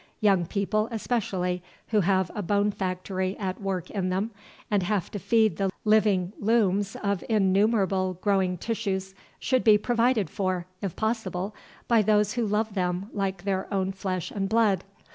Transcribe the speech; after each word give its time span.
Young 0.19 0.47
people, 0.47 0.89
especially, 0.89 1.61
who 1.89 1.99
have 2.01 2.31
a 2.33 2.41
bone 2.41 2.71
factory 2.71 3.37
at 3.37 3.61
work 3.61 3.91
in 3.91 4.09
them, 4.09 4.31
and 4.71 4.81
have 4.81 5.11
to 5.11 5.19
feed 5.19 5.57
the 5.57 5.69
living 5.85 6.33
looms 6.39 6.95
of 7.03 7.23
innumerable 7.29 8.15
growing 8.15 8.57
tissues, 8.57 9.13
should 9.37 9.63
be 9.63 9.77
provided 9.77 10.27
for, 10.27 10.65
if 10.81 10.95
possible, 10.95 11.53
by 11.87 12.01
those 12.01 12.33
who 12.33 12.47
love 12.47 12.73
them 12.73 13.11
like 13.13 13.43
their 13.43 13.71
own 13.71 13.91
flesh 13.91 14.31
and 14.31 14.49
blood. 14.49 14.83